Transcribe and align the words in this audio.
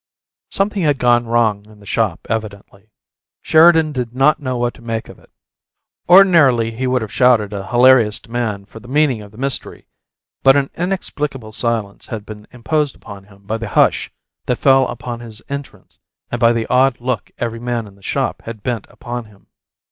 Something 0.49 0.81
had 0.81 0.97
gone 0.97 1.27
wrong 1.27 1.67
in 1.67 1.79
the 1.79 1.85
shop, 1.85 2.25
evidently. 2.27 2.89
Sheridan 3.43 3.91
did 3.91 4.15
not 4.15 4.39
know 4.39 4.57
what 4.57 4.73
to 4.73 4.81
make 4.81 5.09
of 5.09 5.19
it. 5.19 5.29
Ordinarily 6.09 6.71
he 6.71 6.87
would 6.87 7.03
have 7.03 7.11
shouted 7.13 7.53
a 7.53 7.67
hilarious 7.67 8.19
demand 8.19 8.67
for 8.67 8.79
the 8.79 8.87
meaning 8.87 9.21
of 9.21 9.29
the 9.29 9.37
mystery, 9.37 9.85
but 10.41 10.55
an 10.55 10.71
inexplicable 10.75 11.51
silence 11.51 12.07
had 12.07 12.25
been 12.25 12.47
imposed 12.51 12.95
upon 12.95 13.25
him 13.25 13.43
by 13.45 13.57
the 13.57 13.67
hush 13.69 14.11
that 14.47 14.57
fell 14.57 14.87
upon 14.87 15.19
his 15.19 15.39
entrance 15.49 15.99
and 16.31 16.39
by 16.41 16.51
the 16.51 16.65
odd 16.65 16.99
look 16.99 17.29
every 17.37 17.59
man 17.59 17.85
in 17.85 17.93
the 17.93 18.01
shop 18.01 18.41
had 18.45 18.63
bent 18.63 18.87
upon 18.89 19.25
him. 19.25 19.45